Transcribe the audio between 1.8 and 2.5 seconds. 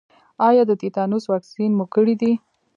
کړی دی؟